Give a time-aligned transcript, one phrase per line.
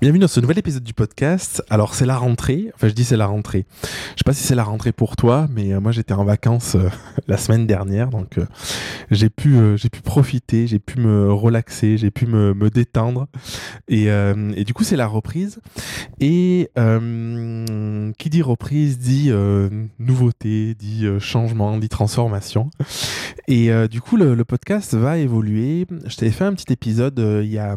[0.00, 1.62] Bienvenue dans ce nouvel épisode du podcast.
[1.68, 3.66] Alors c'est la rentrée, enfin je dis c'est la rentrée.
[3.82, 6.74] Je sais pas si c'est la rentrée pour toi, mais euh, moi j'étais en vacances
[6.74, 6.88] euh,
[7.28, 8.46] la semaine dernière, donc euh,
[9.10, 13.26] j'ai pu j'ai pu profiter, j'ai pu me relaxer, j'ai pu me, me, détendre,
[13.88, 15.60] et, et du coup c'est la reprise.
[16.18, 19.30] Et qui dit reprise dit
[19.98, 22.70] nouveauté, dit changement, dit transformation.
[23.48, 25.86] Et du coup le, le, podcast va évoluer.
[26.06, 27.76] Je t'avais fait un petit épisode il y a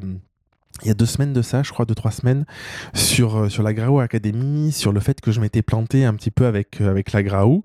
[0.81, 2.45] il y a deux semaines de ça, je crois, deux, trois semaines,
[2.93, 6.31] sur, euh, sur la Graou Academy, sur le fait que je m'étais planté un petit
[6.31, 7.63] peu avec, euh, avec la Graou.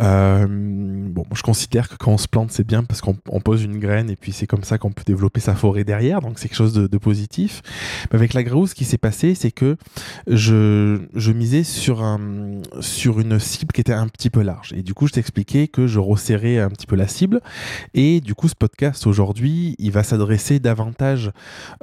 [0.00, 3.78] Euh, bon, je considère que quand on se plante, c'est bien parce qu'on pose une
[3.78, 6.56] graine et puis c'est comme ça qu'on peut développer sa forêt derrière, donc c'est quelque
[6.56, 7.62] chose de, positif.
[8.10, 9.76] Mais avec la Graou, ce qui s'est passé, c'est que
[10.26, 12.18] je, je misais sur, un,
[12.80, 14.72] sur une cible qui était un petit peu large.
[14.72, 17.40] Et du coup, je t'expliquais que je resserrais un petit peu la cible.
[17.94, 21.30] Et du coup, ce podcast aujourd'hui, il va s'adresser davantage...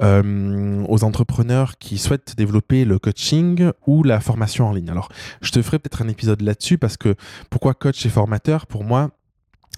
[0.02, 4.90] Euh, euh, aux entrepreneurs qui souhaitent développer le coaching ou la formation en ligne.
[4.90, 5.08] Alors,
[5.40, 7.14] je te ferai peut-être un épisode là-dessus parce que
[7.50, 8.66] pourquoi coach et formateur?
[8.66, 9.10] Pour moi,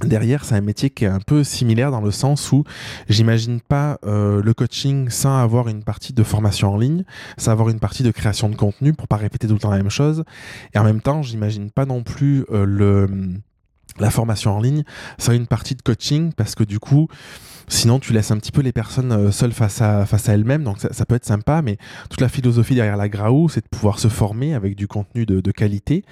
[0.05, 2.63] Derrière, c'est un métier qui est un peu similaire dans le sens où
[3.09, 7.03] j'imagine pas euh, le coaching sans avoir une partie de formation en ligne,
[7.37, 9.79] sans avoir une partie de création de contenu pour pas répéter tout le temps la
[9.79, 10.23] même chose.
[10.73, 13.09] Et en même temps, j'imagine pas non plus euh, le
[13.99, 14.85] la formation en ligne
[15.19, 17.09] sans une partie de coaching parce que du coup,
[17.69, 20.65] Sinon, tu laisses un petit peu les personnes euh, seules face à, face à elles-mêmes,
[20.65, 21.77] donc ça, peut être sympa, mais
[22.09, 25.51] toute la philosophie derrière la Graou, c'est de pouvoir se former avec du contenu de,
[25.51, 26.05] qualité,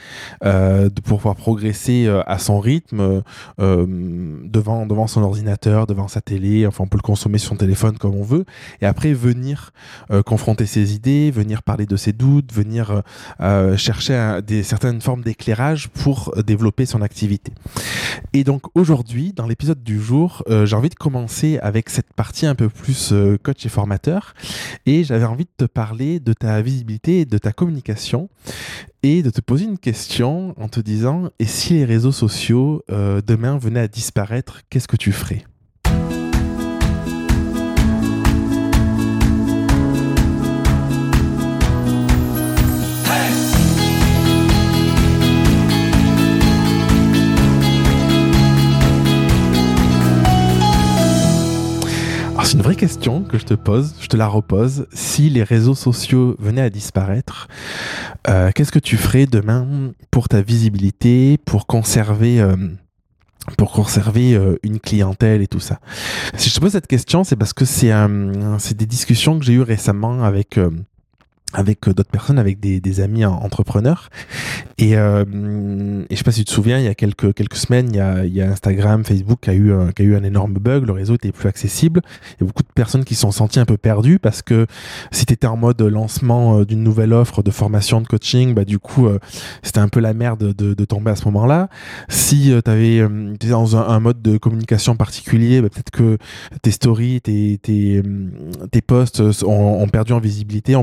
[0.45, 3.23] euh, de pouvoir progresser euh, à son rythme,
[3.61, 7.57] euh, devant, devant son ordinateur, devant sa télé, enfin on peut le consommer sur son
[7.57, 8.45] téléphone comme on veut,
[8.81, 9.73] et après venir
[10.25, 13.03] confronter ses idées, venir parler de ses doutes, venir
[13.77, 17.53] chercher certaines formes d'éclairage pour développer son activité.
[18.33, 22.55] Et donc aujourd'hui, dans l'épisode du jour, j'ai envie de commencer avec cette partie un
[22.55, 24.35] peu plus euh, coach et formateur.
[24.85, 28.29] Et j'avais envie de te parler de ta visibilité et de ta communication
[29.03, 33.21] et de te poser une question en te disant, et si les réseaux sociaux euh,
[33.25, 35.45] demain venaient à disparaître, qu'est-ce que tu ferais?
[52.87, 54.87] Question que je te pose, je te la repose.
[54.93, 57.49] Si les réseaux sociaux venaient à disparaître,
[58.29, 62.41] euh, qu'est-ce que tu ferais demain pour ta visibilité, pour conserver...
[62.41, 62.55] Euh,
[63.59, 65.81] pour conserver euh, une clientèle et tout ça?
[66.37, 67.93] Si je te pose cette question, c'est parce que c'est
[68.59, 70.59] c'est des discussions que j'ai eues récemment avec
[71.53, 74.11] avec euh, d'autres personnes, avec des, amis entrepreneurs.
[74.79, 75.25] Et, euh,
[76.09, 78.41] et je sais pas si tu te souviens, il y a quelques, semaines, il y
[78.41, 82.01] a, Instagram, Facebook qui a, eu un, énorme bug, le réseau était plus accessible.
[82.33, 84.67] Il y a beaucoup de personnes qui se sont senties un peu perdues parce que
[85.11, 88.65] si tu étais en mode lancement euh, d'une nouvelle offre de formation de coaching, bah
[88.65, 89.19] du coup, euh,
[89.63, 91.69] c'était un peu la merde de, tomber à ce moment-là.
[92.09, 96.19] Si tu étais dans un, mode de communication particulier, bah, peut-être que
[96.63, 97.61] tes stories, tes,
[98.87, 100.77] posts ont, perdu en visibilité,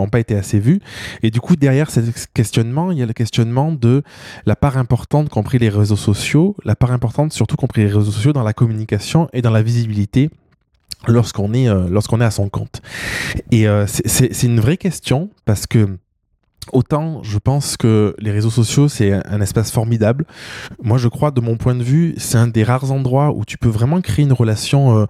[0.00, 0.80] n'ont pas été assez vus.
[1.22, 2.00] Et du coup, derrière ce
[2.34, 4.02] questionnement, il y a le questionnement de
[4.46, 7.88] la part importante qu'ont pris les réseaux sociaux, la part importante surtout qu'ont pris les
[7.88, 10.30] réseaux sociaux dans la communication et dans la visibilité
[11.06, 12.82] lorsqu'on est, euh, est à son compte.
[13.50, 15.98] Et euh, c'est une vraie question parce que
[16.72, 20.24] Autant, je pense que les réseaux sociaux, c'est un espace formidable.
[20.82, 23.58] Moi, je crois, de mon point de vue, c'est un des rares endroits où tu
[23.58, 25.06] peux vraiment créer une relation euh,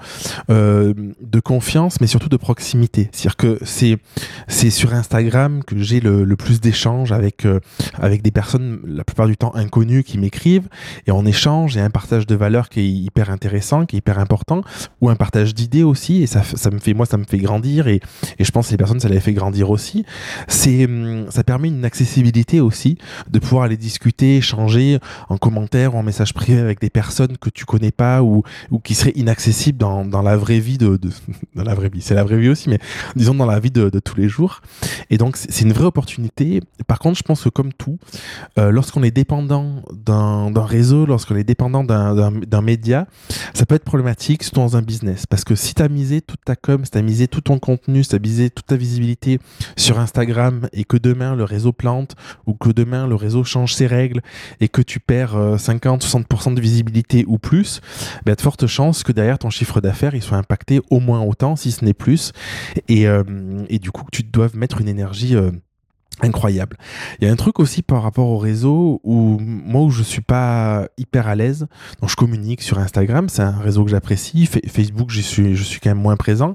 [0.51, 3.09] euh, de confiance, mais surtout de proximité.
[3.13, 3.99] C'est-à-dire que c'est
[4.47, 7.61] c'est sur Instagram que j'ai le, le, plus d'échanges avec euh,
[8.01, 10.69] avec des personnes, la plupart du temps inconnues, qui m'écrivent
[11.07, 14.19] et on échange et un partage de valeurs qui est hyper intéressant, qui est hyper
[14.19, 14.63] important,
[15.01, 16.23] ou un partage d'idées aussi.
[16.23, 18.01] Et ça, ça me fait, moi, ça me fait grandir et,
[18.39, 20.05] et je pense que les personnes, ça les fait grandir aussi.
[20.49, 22.99] Ça permet une accessibilité aussi
[23.31, 24.99] de pouvoir aller discuter, échanger
[25.31, 28.81] en commentaire ou en message privé avec des personnes que tu connais pas ou, ou
[28.81, 31.09] qui seraient inaccessibles dans, dans la vraie vie de, de
[31.55, 32.03] dans la vraie vie.
[32.03, 32.79] C'est la vraie vie aussi, mais
[33.17, 34.61] disons dans la vie de, de tous les jours.
[35.09, 36.61] Et donc c'est une vraie opportunité.
[36.87, 37.99] Par contre, je pense que comme tout,
[38.59, 43.07] euh, lorsqu'on est dépendant d'un réseau, lorsqu'on est dépendant d'un média,
[43.55, 45.25] ça peut être problématique, surtout dans un business.
[45.25, 47.59] Parce que si tu as misé toute ta com, si tu as misé tout ton
[47.59, 49.39] contenu, si tu as misé toute ta visibilité
[49.77, 52.15] sur Instagram et que demain le réseau plante
[52.47, 54.21] ou que demain le réseau change ses règles
[54.61, 57.81] et que tu perds 50-60% euh, de visibilité ou plus,
[58.27, 61.57] ben, de fortes chances que derrière ton chiffre d'affaires il soit impacté au moins autant,
[61.57, 62.33] si ce n'est plus.
[62.89, 63.23] Et, euh,
[63.71, 65.51] du coup, que tu dois mettre une énergie euh,
[66.23, 66.77] incroyable.
[67.21, 70.21] Il y a un truc aussi par rapport au réseau où moi où je suis
[70.21, 71.67] pas hyper à l'aise,
[72.01, 75.81] donc je communique sur Instagram, c'est un réseau que j'apprécie, Facebook je suis je suis
[75.81, 76.55] quand même moins présent,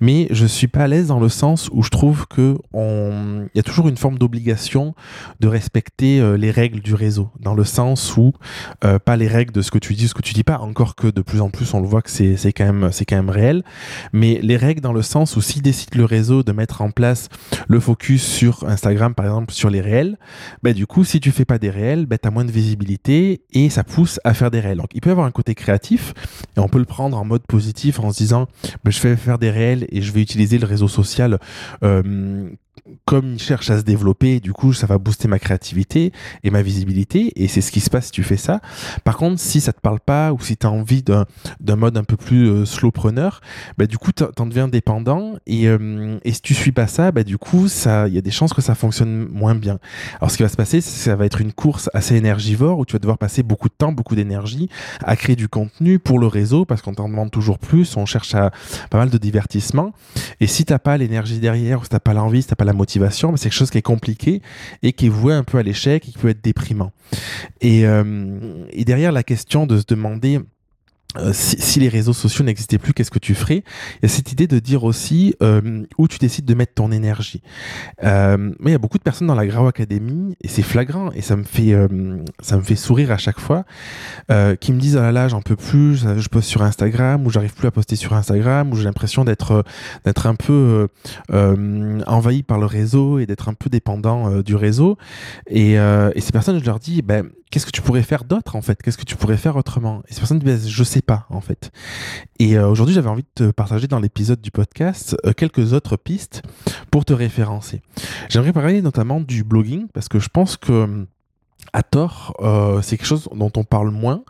[0.00, 3.58] mais je suis pas à l'aise dans le sens où je trouve que on il
[3.58, 4.94] y a toujours une forme d'obligation
[5.40, 7.30] de respecter euh, les règles du réseau.
[7.40, 8.32] Dans le sens où
[8.84, 10.94] euh, pas les règles de ce que tu dis, ce que tu dis pas, encore
[10.94, 13.16] que de plus en plus on le voit que c'est c'est quand même c'est quand
[13.16, 13.64] même réel,
[14.12, 17.28] mais les règles dans le sens où si décide le réseau de mettre en place
[17.68, 20.18] le focus sur Instagram par exemple, sur les réels,
[20.62, 23.42] bah, du coup, si tu fais pas des réels, bah, tu as moins de visibilité
[23.52, 24.78] et ça pousse à faire des réels.
[24.78, 26.12] Donc, il peut y avoir un côté créatif
[26.56, 28.46] et on peut le prendre en mode positif en se disant,
[28.84, 31.38] bah, je vais faire des réels et je vais utiliser le réseau social
[31.82, 32.50] euh,
[33.04, 36.12] comme il cherche à se développer, du coup, ça va booster ma créativité
[36.42, 37.32] et ma visibilité.
[37.42, 38.60] Et c'est ce qui se passe si tu fais ça.
[39.04, 42.04] Par contre, si ça te parle pas ou si tu as envie d'un mode un
[42.04, 43.40] peu plus euh, slow preneur,
[43.78, 45.34] bah, du coup, t'en deviens dépendant.
[45.46, 48.30] Et, euh, et, si tu suis pas ça, bah, du coup, il y a des
[48.30, 49.78] chances que ça fonctionne moins bien.
[50.20, 52.92] Alors, ce qui va se passer, ça va être une course assez énergivore où tu
[52.92, 54.68] vas devoir passer beaucoup de temps, beaucoup d'énergie
[55.04, 57.96] à créer du contenu pour le réseau parce qu'on t'en demande toujours plus.
[57.96, 58.50] On cherche à
[58.90, 59.92] pas mal de divertissement.
[60.40, 62.69] Et si t'as pas l'énergie derrière ou si t'as pas l'envie, si t'as pas la
[62.72, 64.42] motivation, mais c'est quelque chose qui est compliqué
[64.82, 66.92] et qui est voué un peu à l'échec et qui peut être déprimant.
[67.60, 70.40] Et, euh, et derrière la question de se demander
[71.16, 73.62] euh, si, les réseaux sociaux n'existaient plus, qu'est-ce que tu ferais?
[73.96, 76.92] Il y a cette idée de dire aussi euh, où tu décides de mettre ton
[76.92, 77.42] énergie.
[78.04, 81.10] Euh, mais il y a beaucoup de personnes dans la Grau Academy et c'est flagrant
[81.12, 81.74] et ça me fait
[82.40, 83.64] ça me fait sourire à chaque fois
[84.60, 87.54] qui me disent oh là là j'en peux plus, je, poste sur Instagram ou j'arrive
[87.54, 89.64] plus à poster sur Instagram ou j'ai l'impression d'être
[90.04, 90.88] d'être un peu
[91.32, 94.96] envahi par le réseau et d'être un peu dépendant du réseau
[95.48, 98.62] et, et, ces personnes je leur dis ben qu'est-ce que tu pourrais faire d'autre en
[98.62, 98.80] fait?
[98.82, 100.02] Qu'est-ce que tu pourrais faire autrement?
[100.08, 101.70] Et ces personnes disent je sais pas en fait.
[102.38, 105.96] Et euh, aujourd'hui, j'avais envie de te partager dans l'épisode du podcast euh, quelques autres
[105.96, 106.42] pistes
[106.90, 107.82] pour te référencer.
[108.28, 111.06] J'aimerais parler notamment du blogging parce que je pense que
[111.72, 114.22] à tort, euh, c'est quelque chose dont on parle moins.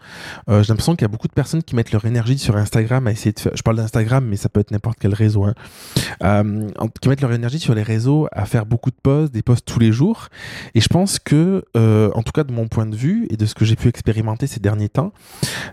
[0.49, 3.07] Euh, j'ai l'impression qu'il y a beaucoup de personnes qui mettent leur énergie sur Instagram
[3.07, 3.53] à essayer de faire.
[3.55, 5.45] Je parle d'Instagram, mais ça peut être n'importe quel réseau.
[5.45, 5.55] Hein.
[6.23, 6.69] Euh,
[7.01, 9.79] qui mettent leur énergie sur les réseaux à faire beaucoup de posts, des posts tous
[9.79, 10.29] les jours.
[10.75, 13.47] Et je pense que, euh, en tout cas de mon point de vue et de
[13.47, 15.13] ce que j'ai pu expérimenter ces derniers temps,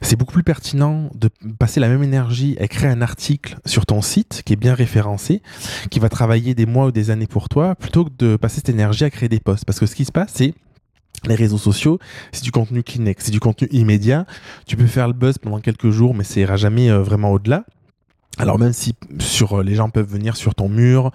[0.02, 4.02] c'est beaucoup plus pertinent de passer la même énergie à créer un article sur ton
[4.02, 5.42] site qui est bien référencé,
[5.90, 8.70] qui va travailler des mois ou des années pour toi, plutôt que de passer cette
[8.70, 9.66] énergie à créer des posts.
[9.66, 10.54] Parce que ce qui se passe, c'est
[11.26, 12.00] les réseaux sociaux,
[12.32, 14.26] c'est du contenu Kleenex, c'est du contenu immédiat.
[14.66, 17.66] Tu peux faire le buzz pendant quelques jours, mais ça ira jamais euh, vraiment au-delà.
[18.40, 21.12] Alors même si sur euh, les gens peuvent venir sur ton mur,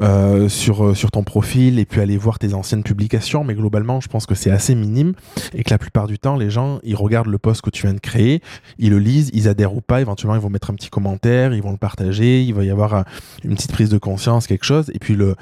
[0.00, 4.00] euh, sur euh, sur ton profil et puis aller voir tes anciennes publications, mais globalement
[4.00, 5.14] je pense que c'est assez minime
[5.54, 7.94] et que la plupart du temps les gens ils regardent le post que tu viens
[7.94, 8.42] de créer,
[8.78, 11.62] ils le lisent, ils adhèrent ou pas, éventuellement ils vont mettre un petit commentaire, ils
[11.62, 13.04] vont le partager, il va y avoir
[13.44, 15.36] une petite prise de conscience, quelque chose, et puis le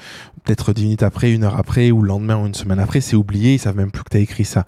[0.44, 3.17] peut-être dix minutes après, une heure après ou le lendemain ou une semaine après, c'est
[3.17, 4.67] oublié, ils savent même plus que tu as écrit ça.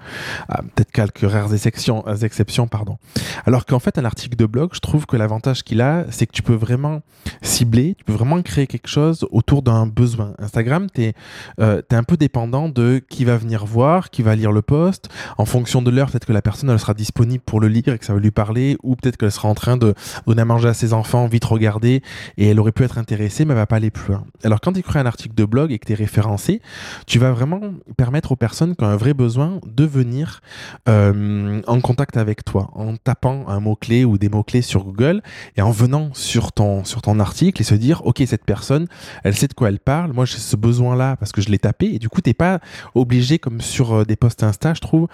[0.49, 2.97] Ah, peut-être quelques rares exceptions, exceptions pardon.
[3.45, 6.33] Alors qu'en fait un article de blog, je trouve que l'avantage qu'il a, c'est que
[6.33, 7.03] tu peux vraiment
[7.43, 10.35] cibler, tu peux vraiment créer quelque chose autour d'un besoin.
[10.39, 11.15] Instagram, tu es,
[11.61, 15.09] euh, un peu dépendant de qui va venir voir, qui va lire le post.
[15.39, 17.99] En fonction de l'heure, peut-être que la personne elle sera disponible pour le lire et
[17.99, 19.95] que ça va lui parler, ou peut-être qu'elle sera en train de
[20.27, 22.03] donner à manger à ses enfants, vite regarder,
[22.37, 24.25] et elle aurait pu être intéressée, mais elle va pas aller plus loin.
[24.43, 26.61] Alors quand tu crées un article de blog et que tu es référencé,
[27.07, 27.61] tu vas vraiment
[27.97, 30.41] permettre aux personnes qui ont un vrai besoin de venir
[30.89, 35.23] euh, en contact avec toi, en tapant un mot-clé ou des mots-clés sur Google
[35.57, 38.89] et en venant sur sur ton, sur ton article et se dire, OK, cette personne,
[39.23, 40.13] elle sait de quoi elle parle.
[40.13, 41.95] Moi, j'ai ce besoin-là parce que je l'ai tapé.
[41.95, 42.59] Et du coup, t'es pas
[42.97, 45.07] obligé, comme sur euh, des posts Insta, je trouve,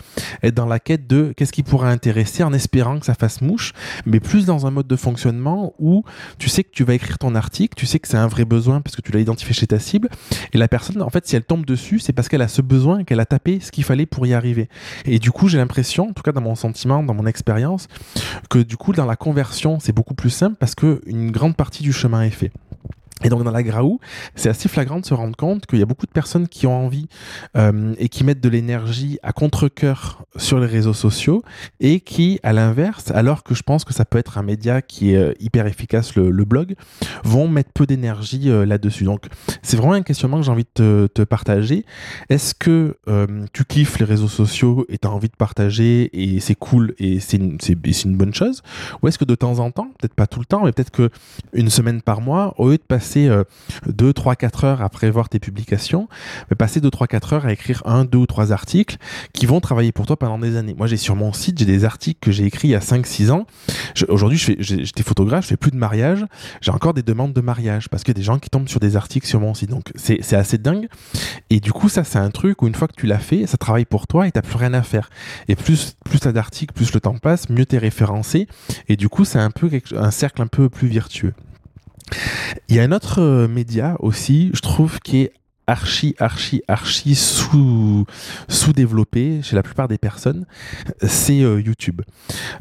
[0.42, 3.74] être dans la quête de qu'est-ce qui pourrait intéresser en espérant que ça fasse mouche,
[4.06, 6.04] mais plus dans un mode de fonctionnement où
[6.38, 8.80] tu sais que tu vas écrire ton article, tu sais que c'est un vrai besoin
[8.80, 10.08] parce que tu l'as identifié chez ta cible.
[10.54, 13.04] Et la personne, en fait, si elle tombe dessus, c'est parce qu'elle a ce besoin
[13.04, 14.70] qu'elle a tapé ce qu'il fallait pour y arriver.
[15.04, 17.88] Et du coup, j'ai l'impression, en tout cas dans mon sentiment, dans mon expérience,
[18.48, 21.82] que du coup, dans la conversion, c'est beaucoup plus simple parce que une grande partie
[21.82, 22.52] du chemin est fait.
[23.22, 24.00] Et donc dans la Graou,
[24.34, 26.86] c'est assez flagrant de se rendre compte qu'il y a beaucoup de personnes qui ont
[26.86, 27.08] envie
[27.56, 31.42] euh, et qui mettent de l'énergie à contre-coeur sur les réseaux sociaux
[31.80, 35.12] et qui, à l'inverse, alors que je pense que ça peut être un média qui
[35.12, 36.74] est euh, hyper efficace, le, blog,
[37.22, 39.04] vont mettre peu d'énergie euh, là-dessus.
[39.04, 39.26] Donc
[39.62, 41.84] c'est vraiment un questionnement que j'ai envie de te, partager.
[42.30, 42.96] Est-ce que
[43.52, 47.20] tu kiffes les réseaux sociaux et tu as envie de partager et c'est cool et
[47.20, 48.62] c'est une, bonne chose?
[49.02, 51.10] Ou est-ce que de temps en temps, peut-être pas tout le temps, mais peut-être que
[51.52, 55.38] une semaine par mois, au lieu de passer 2, 3, 4 heures après voir tes
[55.38, 56.08] publications,
[56.50, 58.96] mais passer 2, 3, 4 heures à écrire un, deux ou trois articles
[59.32, 60.74] qui vont travailler pour toi pendant des années.
[60.76, 63.06] Moi, j'ai sur mon site, j'ai des articles que j'ai écrits il y a 5,
[63.06, 63.46] 6 ans.
[64.08, 66.24] Aujourd'hui, j'étais photographe, je fais plus de mariage.
[66.60, 68.80] J'ai encore des demandes de mariage parce qu'il y a des gens qui tombent sur
[68.80, 69.70] des articles sur mon site.
[69.70, 70.88] Donc, c'est assez dingue.
[71.50, 73.56] Et du coup, ça, c'est un truc où une fois que tu l'as fait, ça
[73.56, 75.10] travaille pour toi et t'as plus rien à faire.
[75.48, 78.46] Et plus, plus t'as d'articles, plus le temps passe, mieux t'es référencé.
[78.88, 81.34] Et du coup, c'est un peu un cercle un peu plus vertueux.
[82.68, 85.32] Il y a un autre euh, média aussi, je trouve, qui est
[85.70, 88.04] archi, archi, archi sous,
[88.48, 90.44] sous-développé chez la plupart des personnes,
[91.02, 92.02] c'est euh, YouTube.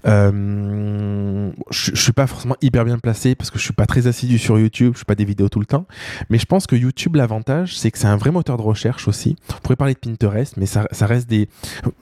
[0.05, 4.05] Euh, je, je suis pas forcément hyper bien placé parce que je suis pas très
[4.05, 5.87] assidu sur YouTube, je fais pas des vidéos tout le temps,
[6.29, 9.35] mais je pense que YouTube, l'avantage, c'est que c'est un vrai moteur de recherche aussi.
[9.49, 11.49] On pourrait parler de Pinterest, mais ça, ça reste des...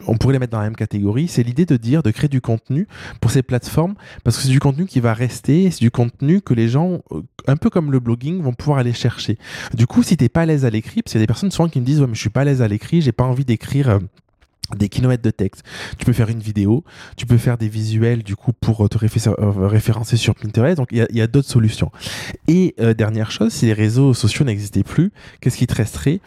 [0.08, 1.30] On pourrait les mettre dans la même catégorie.
[1.30, 2.86] C'est l'idée de dire, de créer du contenu
[3.22, 3.96] pour ces plateformes,
[4.26, 7.22] parce que c'est du contenu qui va rester, c'est du contenu que les gens, euh,
[7.48, 9.38] un peu comme le blogging, vont pouvoir aller chercher.
[9.74, 11.52] Du coup, si t'es pas à l'aise à l'écrit, parce qu'il y a des personnes
[11.52, 13.24] souvent qui me disent ouais mais je suis pas à l'aise à l'écrit, j'ai pas
[13.24, 14.00] envie d'écrire euh,
[14.76, 15.64] des kilomètres de texte.
[15.98, 16.84] Tu peux faire une vidéo,
[17.16, 20.78] tu peux faire des visuels du coup pour te euh, référencer sur Pinterest.
[20.78, 21.92] Donc il y a, d'autres solutions.
[22.48, 26.20] Et euh, dernière chose, si les réseaux sociaux n'existaient plus, qu'est-ce qui te resterait?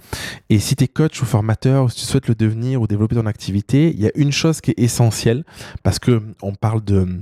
[0.48, 3.16] Et si tu es coach ou formateur, ou si tu souhaites le devenir ou développer
[3.16, 5.44] ton activité, il y a une chose qui est essentielle
[5.82, 7.20] parce que on parle de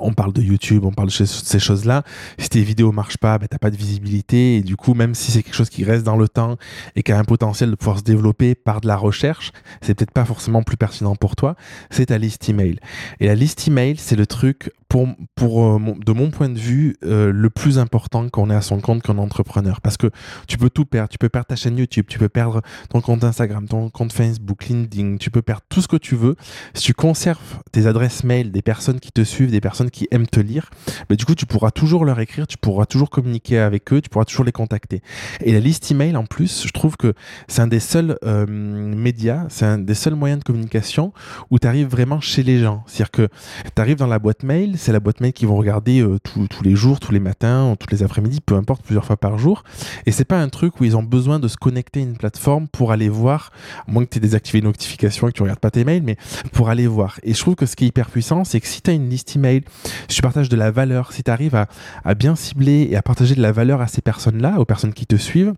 [0.00, 2.02] on parle de YouTube, on parle de ces choses-là.
[2.38, 4.56] Si tes vidéos marchent pas, ben, t'as pas de visibilité.
[4.56, 6.56] Et du coup, même si c'est quelque chose qui reste dans le temps
[6.94, 10.12] et qui a un potentiel de pouvoir se développer par de la recherche, c'est peut-être
[10.12, 11.56] pas forcément plus pertinent pour toi.
[11.90, 12.78] C'est ta liste email.
[13.20, 16.96] Et la liste email, c'est le truc pour, pour euh, de mon point de vue,
[17.04, 19.80] euh, le plus important quand on est à son compte qu'un entrepreneur.
[19.80, 20.10] Parce que
[20.46, 21.08] tu peux tout perdre.
[21.08, 24.66] Tu peux perdre ta chaîne YouTube, tu peux perdre ton compte Instagram, ton compte Facebook,
[24.66, 26.36] LinkedIn, tu peux perdre tout ce que tu veux.
[26.74, 30.26] Si tu conserves tes adresses mail des personnes qui te suivent, des personnes qui aiment
[30.26, 30.70] te lire,
[31.08, 34.08] bah, du coup, tu pourras toujours leur écrire, tu pourras toujours communiquer avec eux, tu
[34.08, 35.02] pourras toujours les contacter.
[35.40, 37.14] Et la liste email, en plus, je trouve que
[37.48, 41.12] c'est un des seuls euh, médias, c'est un des seuls moyens de communication
[41.50, 42.84] où tu arrives vraiment chez les gens.
[42.86, 43.28] C'est-à-dire que
[43.74, 46.62] tu arrives dans la boîte mail, c'est la boîte mail qu'ils vont regarder euh, tous
[46.62, 49.64] les jours, tous les matins, tous les après-midi, peu importe, plusieurs fois par jour.
[50.06, 52.68] Et c'est pas un truc où ils ont besoin de se connecter à une plateforme
[52.68, 53.50] pour aller voir,
[53.86, 56.02] à moins que tu aies désactivé les notifications et que tu regardes pas tes mails,
[56.02, 56.16] mais
[56.52, 57.18] pour aller voir.
[57.22, 59.08] Et je trouve que ce qui est hyper puissant, c'est que si tu as une
[59.08, 59.62] liste email,
[60.08, 61.68] si tu partages de la valeur, si tu arrives à,
[62.04, 65.06] à bien cibler et à partager de la valeur à ces personnes-là, aux personnes qui
[65.06, 65.54] te suivent,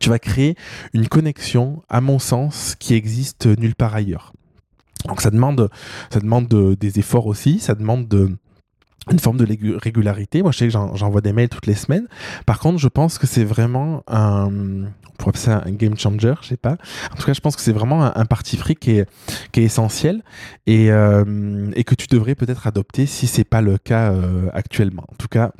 [0.00, 0.54] tu vas créer
[0.92, 4.32] une connexion, à mon sens, qui existe nulle part ailleurs.
[5.06, 5.70] Donc ça demande,
[6.10, 8.30] ça demande des efforts aussi, ça demande de,
[9.10, 9.46] une forme de
[9.78, 10.42] régularité.
[10.42, 12.06] Moi, je sais que j'envoie des mails toutes les semaines.
[12.46, 14.50] Par contre, je pense que c'est vraiment un,
[15.18, 16.76] on pourrait appeler ça un game changer, je sais pas.
[17.12, 19.08] En tout cas, je pense que c'est vraiment un, parti pris qui est,
[19.52, 20.22] qui est essentiel
[20.66, 25.04] et, euh, et que tu devrais peut-être adopter si c'est pas le cas euh, actuellement.
[25.10, 25.52] En tout cas,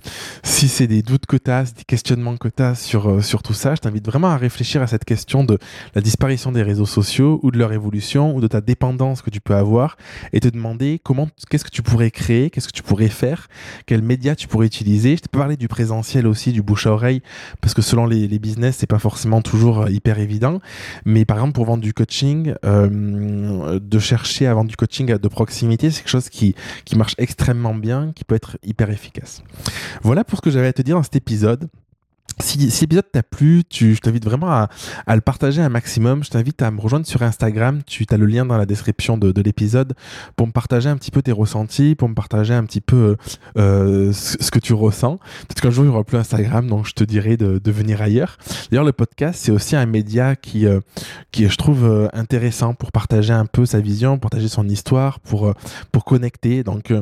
[0.44, 3.42] si c'est des doutes que tu as, des questionnements que tu as sur, euh, sur
[3.42, 5.58] tout ça, je t'invite vraiment à réfléchir à cette question de
[5.94, 9.40] la disparition des réseaux sociaux ou de leur évolution ou de ta dépendance que tu
[9.40, 9.96] peux avoir
[10.32, 13.37] et te demander comment, qu'est-ce que tu pourrais créer, qu'est-ce que tu pourrais faire,
[13.86, 15.16] quels médias tu pourrais utiliser.
[15.16, 17.22] Je t'ai parlé du présentiel aussi, du bouche à oreille,
[17.60, 20.60] parce que selon les, les business, c'est pas forcément toujours euh, hyper évident.
[21.04, 25.28] Mais par exemple, pour vendre du coaching, euh, de chercher à vendre du coaching de
[25.28, 26.54] proximité, c'est quelque chose qui,
[26.84, 29.42] qui marche extrêmement bien, qui peut être hyper efficace.
[30.02, 31.68] Voilà pour ce que j'avais à te dire dans cet épisode.
[32.40, 34.68] Si, si l'épisode t'a plu, je t'invite vraiment à,
[35.14, 36.22] le partager un maximum.
[36.24, 37.80] Je t'invite à me rejoindre sur Instagram.
[37.86, 39.94] Tu as le lien dans la description de, de l'épisode
[40.36, 43.16] pour me partager un petit peu tes ressentis, pour me partager un petit peu
[43.56, 45.18] euh, ce, que tu ressens.
[45.46, 48.38] Peut-être qu'un jour il n'y aura plus Instagram, donc je te dirai de, venir ailleurs.
[48.70, 50.80] D'ailleurs, le podcast, c'est aussi un média qui, euh,
[51.32, 55.48] qui je trouve euh, intéressant pour partager un peu sa vision, partager son histoire, pour,
[55.48, 55.52] euh,
[55.92, 56.64] pour connecter.
[56.64, 56.92] Donc,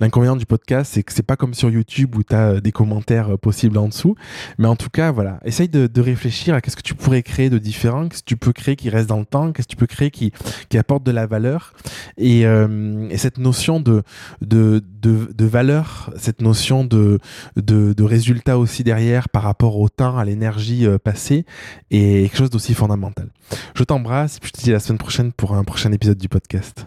[0.00, 3.38] l'inconvénient du podcast, c'est que c'est pas comme sur YouTube où tu as des commentaires
[3.38, 4.16] possibles en dessous,
[4.58, 8.08] mais tout cas, voilà, essaye de, réfléchir à qu'est-ce que tu pourrais créer de différent,
[8.08, 10.10] qu'est-ce que tu peux créer qui reste dans le temps, qu'est-ce que tu peux créer
[10.10, 10.32] qui,
[10.68, 11.74] qui apporte de la valeur.
[12.16, 14.02] Et, euh, cette notion de,
[14.40, 17.18] de, de, valeur, cette notion de,
[17.56, 21.44] de, résultat aussi derrière par rapport au temps, à l'énergie euh, passée,
[21.90, 23.28] est quelque chose d'aussi fondamental.
[23.74, 26.86] Je t'embrasse je te dis à la semaine prochaine pour un prochain épisode du podcast.